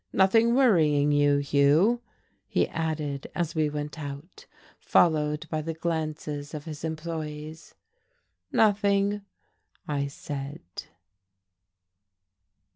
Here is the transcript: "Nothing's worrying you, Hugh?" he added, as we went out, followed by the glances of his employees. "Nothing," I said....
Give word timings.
"Nothing's 0.11 0.53
worrying 0.53 1.11
you, 1.11 1.37
Hugh?" 1.37 2.01
he 2.47 2.67
added, 2.69 3.27
as 3.35 3.53
we 3.53 3.69
went 3.69 3.99
out, 3.99 4.47
followed 4.79 5.47
by 5.51 5.61
the 5.61 5.75
glances 5.75 6.55
of 6.55 6.65
his 6.65 6.83
employees. 6.83 7.75
"Nothing," 8.51 9.21
I 9.87 10.07
said.... 10.07 10.61